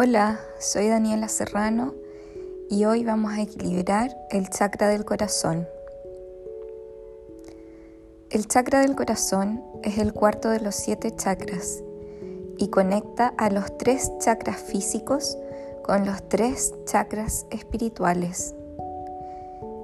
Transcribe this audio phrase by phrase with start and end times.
[0.00, 1.92] Hola, soy Daniela Serrano
[2.70, 5.66] y hoy vamos a equilibrar el chakra del corazón.
[8.30, 11.82] El chakra del corazón es el cuarto de los siete chakras
[12.58, 15.36] y conecta a los tres chakras físicos
[15.82, 18.54] con los tres chakras espirituales.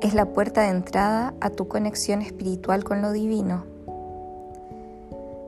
[0.00, 3.64] Es la puerta de entrada a tu conexión espiritual con lo divino.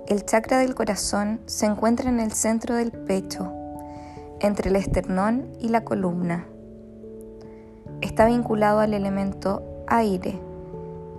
[0.09, 3.52] El chakra del corazón se encuentra en el centro del pecho
[4.40, 6.46] entre el esternón y la columna.
[8.00, 10.38] Está vinculado al elemento aire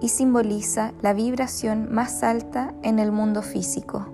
[0.01, 4.05] y simboliza la vibración más alta en el mundo físico.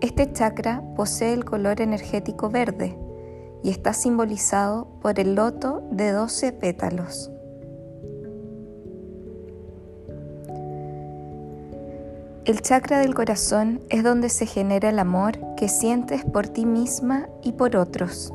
[0.00, 2.96] Este chakra posee el color energético verde
[3.62, 7.30] y está simbolizado por el loto de 12 pétalos.
[12.46, 17.28] El chakra del corazón es donde se genera el amor que sientes por ti misma
[17.42, 18.32] y por otros.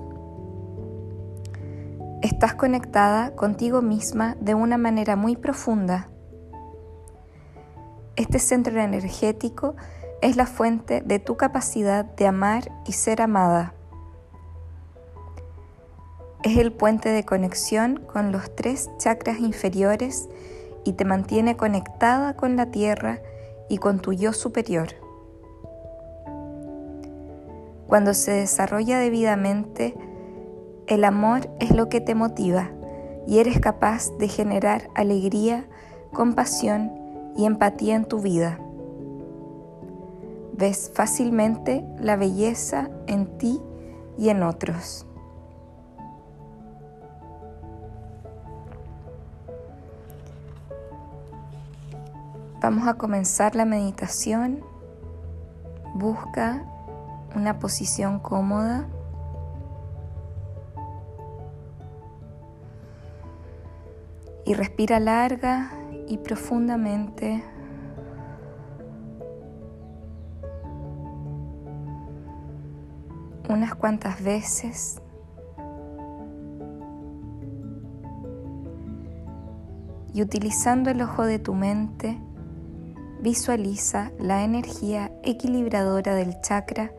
[2.21, 6.09] Estás conectada contigo misma de una manera muy profunda.
[8.17, 9.77] Este centro energético
[10.21, 13.73] es la fuente de tu capacidad de amar y ser amada.
[16.43, 20.27] Es el puente de conexión con los tres chakras inferiores
[20.83, 23.21] y te mantiene conectada con la tierra
[23.71, 24.89] y con tu yo superior.
[27.87, 29.95] Cuando se desarrolla debidamente,
[30.87, 32.69] el amor es lo que te motiva
[33.25, 35.69] y eres capaz de generar alegría,
[36.11, 36.91] compasión
[37.37, 38.59] y empatía en tu vida.
[40.51, 43.61] Ves fácilmente la belleza en ti
[44.17, 45.05] y en otros.
[52.61, 54.63] Vamos a comenzar la meditación.
[55.95, 56.63] Busca
[57.35, 58.87] una posición cómoda.
[64.45, 65.71] Y respira larga
[66.07, 67.43] y profundamente.
[73.49, 75.01] Unas cuantas veces.
[80.13, 82.21] Y utilizando el ojo de tu mente,
[83.21, 86.91] Visualiza la energía equilibradora del chakra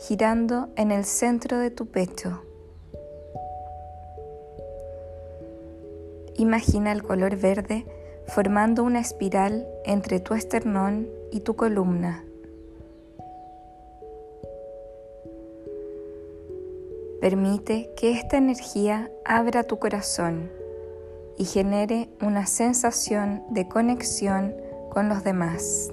[0.00, 2.42] girando en el centro de tu pecho.
[6.34, 7.86] Imagina el color verde
[8.26, 12.24] formando una espiral entre tu esternón y tu columna.
[17.20, 20.50] Permite que esta energía abra tu corazón
[21.36, 24.54] y genere una sensación de conexión
[24.90, 25.92] con los demás.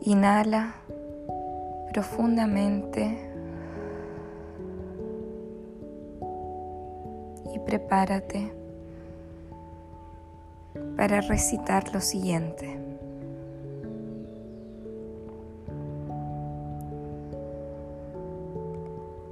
[0.00, 0.74] Inhala
[1.92, 3.18] profundamente
[7.54, 8.52] y prepárate
[10.96, 12.78] para recitar lo siguiente.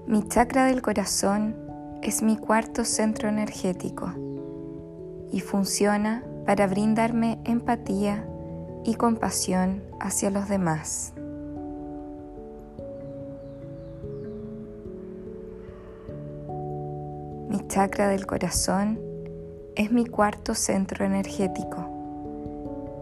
[0.07, 1.62] Mi chakra del corazón
[2.03, 4.13] es mi cuarto centro energético
[5.31, 8.27] y funciona para brindarme empatía
[8.85, 11.13] y compasión hacia los demás.
[17.49, 18.99] Mi chakra del corazón
[19.77, 21.89] es mi cuarto centro energético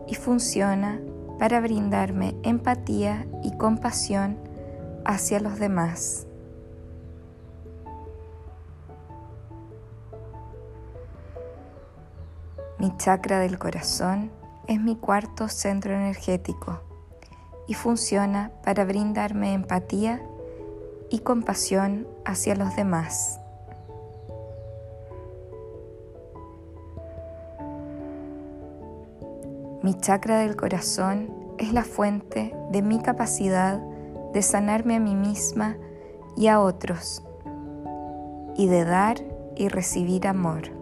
[0.07, 1.01] y funciona
[1.39, 4.37] para brindarme empatía y compasión
[5.07, 6.27] hacia los demás.
[12.81, 14.31] Mi chakra del corazón
[14.67, 16.81] es mi cuarto centro energético
[17.69, 20.23] y funciona para brindarme empatía
[21.11, 23.39] y compasión hacia los demás.
[29.83, 33.79] Mi chakra del corazón es la fuente de mi capacidad
[34.33, 35.77] de sanarme a mí misma
[36.35, 37.23] y a otros
[38.57, 39.19] y de dar
[39.55, 40.80] y recibir amor.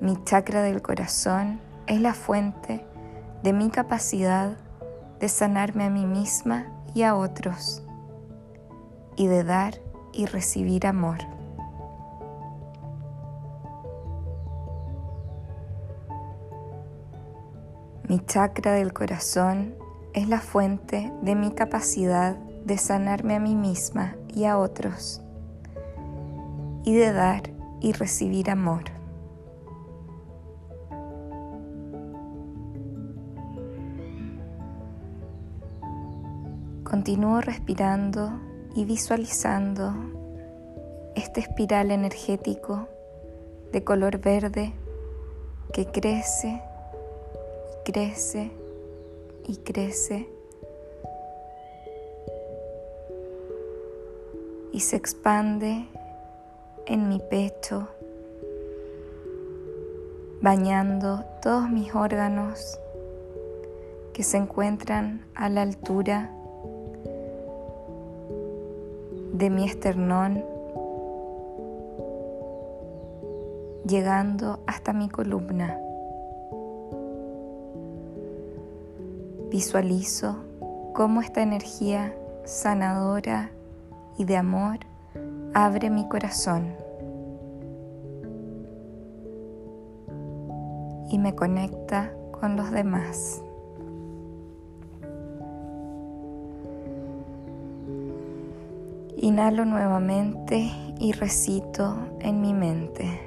[0.00, 2.86] Mi chakra del corazón es la fuente
[3.42, 4.56] de mi capacidad
[5.18, 6.64] de sanarme a mí misma
[6.94, 7.82] y a otros
[9.16, 9.74] y de dar
[10.14, 11.18] y recibir amor.
[18.08, 19.74] Mi chakra del corazón
[20.14, 25.20] es la fuente de mi capacidad de sanarme a mí misma y a otros
[26.84, 27.42] y de dar
[27.82, 28.99] y recibir amor.
[37.00, 38.30] Continúo respirando
[38.74, 39.94] y visualizando
[41.14, 42.88] este espiral energético
[43.72, 44.74] de color verde
[45.72, 46.60] que crece
[47.86, 48.50] y crece
[49.48, 50.28] y crece
[54.74, 55.86] y se expande
[56.84, 57.88] en mi pecho,
[60.42, 62.78] bañando todos mis órganos
[64.12, 66.36] que se encuentran a la altura
[69.32, 70.44] de mi esternón,
[73.86, 75.78] llegando hasta mi columna.
[79.50, 80.36] Visualizo
[80.94, 83.50] cómo esta energía sanadora
[84.16, 84.78] y de amor
[85.54, 86.74] abre mi corazón
[91.10, 93.42] y me conecta con los demás.
[99.22, 103.20] Inhalo nuevamente y recito en mi mente.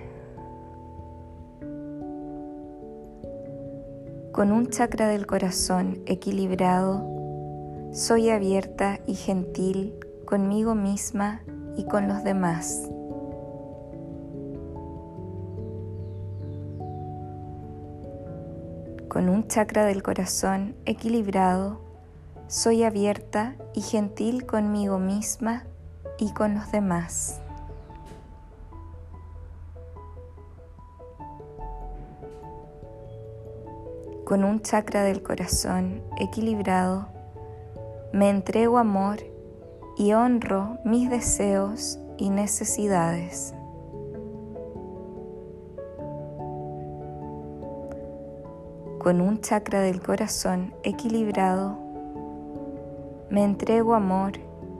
[4.32, 9.94] Con un chakra del corazón equilibrado, soy abierta y gentil
[10.26, 11.42] conmigo misma
[11.78, 12.90] y con los demás.
[19.10, 21.82] Con un chakra del corazón equilibrado,
[22.48, 25.68] soy abierta y gentil conmigo misma
[26.18, 27.40] y con los demás.
[34.26, 37.08] Con un chakra del corazón equilibrado,
[38.14, 39.18] me entrego amor
[39.98, 43.54] y honro mis deseos y necesidades.
[49.00, 51.78] Con un chakra del corazón equilibrado,
[53.30, 54.34] me entrego amor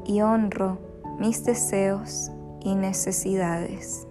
[0.06, 0.78] y honro
[1.20, 2.32] mis deseos
[2.62, 4.08] y necesidades.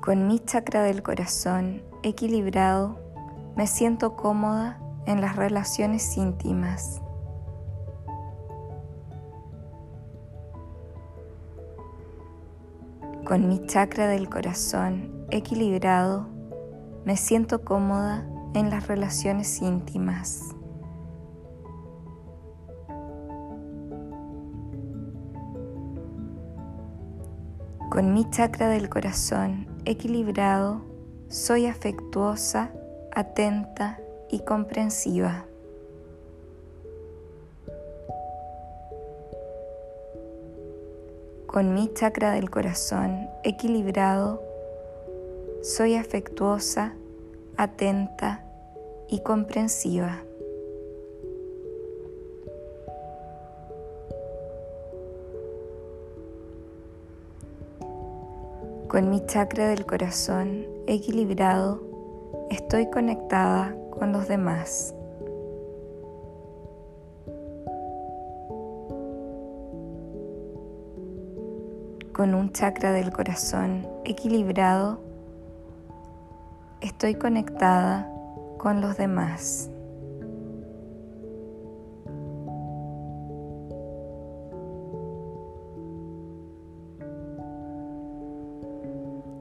[0.00, 2.98] Con mi chakra del corazón equilibrado,
[3.56, 7.00] me siento cómoda en las relaciones íntimas.
[13.24, 16.26] Con mi chakra del corazón equilibrado,
[17.06, 20.54] me siento cómoda en las relaciones íntimas.
[27.90, 30.82] Con mi chakra del corazón equilibrado,
[31.28, 32.70] soy afectuosa,
[33.12, 35.46] atenta y comprensiva.
[41.46, 44.42] Con mi chakra del corazón equilibrado,
[45.62, 46.94] soy afectuosa,
[47.56, 48.43] atenta
[49.08, 50.22] y comprensiva.
[58.88, 61.80] Con mi chakra del corazón equilibrado,
[62.48, 64.94] estoy conectada con los demás.
[72.12, 75.00] Con un chakra del corazón equilibrado,
[76.80, 78.13] estoy conectada
[78.64, 79.68] con los demás.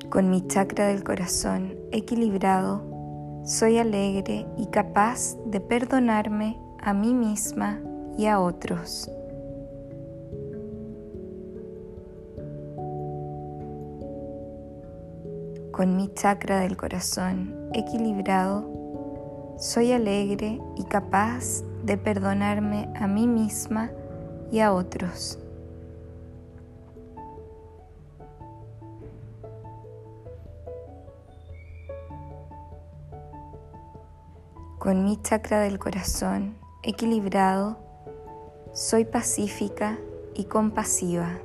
[0.09, 2.81] Con mi chakra del corazón equilibrado,
[3.45, 7.79] soy alegre y capaz de perdonarme a mí misma
[8.17, 9.09] y a otros.
[15.71, 18.82] Con mi chakra del corazón equilibrado,
[19.57, 23.91] soy alegre y capaz de perdonarme a mí misma
[24.51, 25.39] y a otros.
[34.79, 37.77] Con mi chakra del corazón equilibrado,
[38.73, 39.97] soy pacífica
[40.33, 41.39] y compasiva.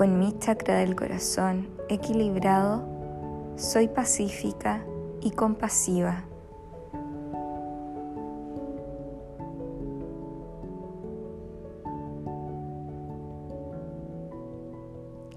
[0.00, 2.88] Con mi chakra del corazón equilibrado,
[3.56, 4.82] soy pacífica
[5.20, 6.24] y compasiva.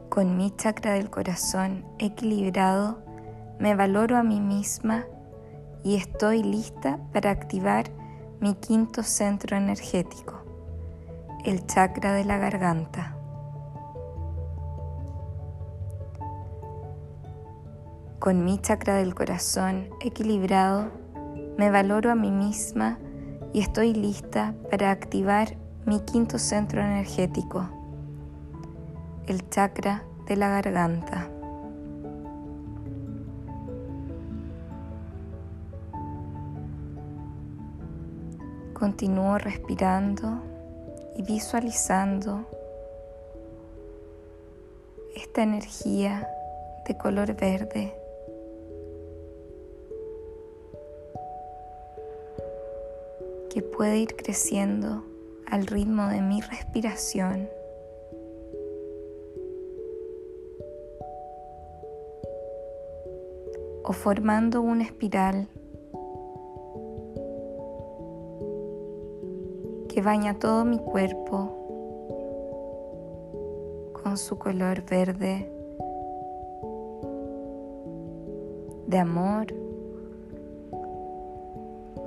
[0.07, 2.99] Con mi chakra del corazón equilibrado,
[3.59, 5.03] me valoro a mí misma
[5.83, 7.91] y estoy lista para activar
[8.39, 10.35] mi quinto centro energético,
[11.43, 13.12] el chakra de la garganta.
[18.23, 20.89] Con mi chakra del corazón equilibrado,
[21.57, 22.97] me valoro a mí misma
[23.51, 27.67] y estoy lista para activar mi quinto centro energético,
[29.27, 31.27] el chakra de la garganta.
[38.73, 40.41] Continúo respirando
[41.17, 42.45] y visualizando
[45.13, 46.25] esta energía
[46.87, 47.97] de color verde
[53.75, 55.03] puede ir creciendo
[55.45, 57.49] al ritmo de mi respiración.
[63.85, 65.49] o formando una espiral
[69.89, 71.51] que baña todo mi cuerpo
[73.91, 75.49] con su color verde
[78.87, 79.47] de amor,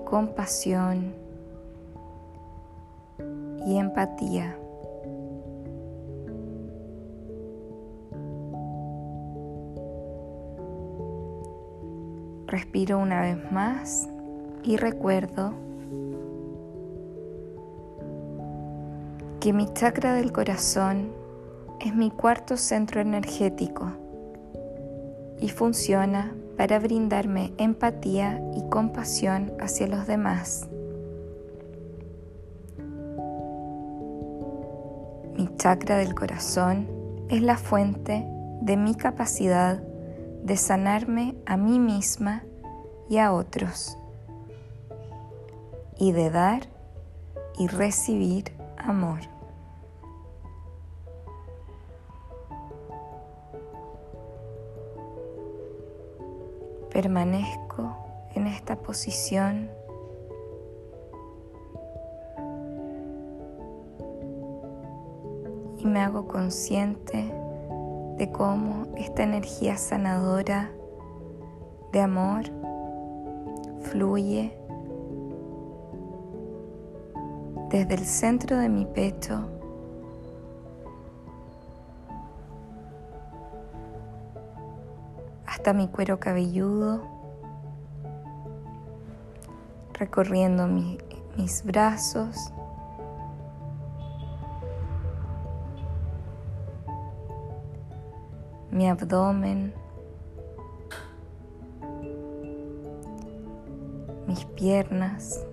[0.06, 1.25] compasión
[3.66, 4.56] y empatía.
[12.46, 14.08] Respiro una vez más
[14.62, 15.52] y recuerdo
[19.40, 21.11] que mi chakra del corazón
[21.80, 23.90] es mi cuarto centro energético
[25.40, 30.68] y funciona para brindarme empatía y compasión hacia los demás.
[35.56, 36.88] Chakra del corazón
[37.28, 38.25] es la fuente
[38.60, 39.82] de mi capacidad
[40.42, 42.44] de sanarme a mí misma
[43.08, 43.96] y a otros
[45.98, 46.68] y de dar
[47.58, 49.20] y recibir amor.
[56.92, 57.96] Permanezco
[58.34, 59.70] en esta posición
[65.87, 67.33] y me hago consciente
[68.19, 70.73] de cómo esta energía sanadora
[71.93, 72.43] de amor
[73.83, 74.59] fluye
[77.71, 79.49] desde el centro de mi pecho
[85.47, 87.02] hasta mi cuero cabelludo,
[89.93, 92.52] recorriendo mis brazos,
[98.76, 99.73] mi abdomen,
[104.26, 105.47] mis piernas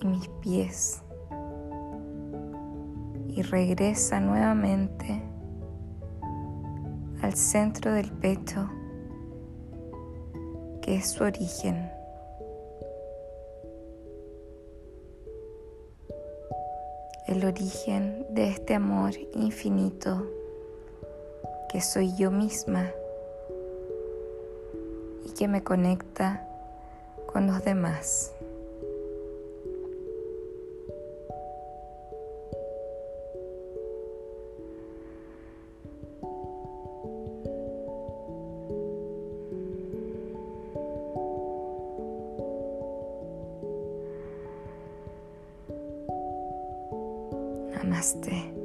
[0.00, 1.02] y mis pies
[3.26, 5.20] y regresa nuevamente
[7.20, 8.70] al centro del pecho
[10.80, 11.97] que es su origen.
[17.28, 20.26] El origen de este amor infinito
[21.70, 22.90] que soy yo misma
[25.26, 26.48] y que me conecta
[27.30, 28.32] con los demás.
[47.98, 48.57] まして。